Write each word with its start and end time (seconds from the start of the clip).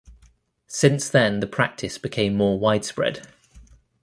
Since 0.65 1.11
then 1.11 1.41
the 1.41 1.45
practice 1.45 1.99
became 1.99 2.33
more 2.35 2.57
widespread. 2.57 3.27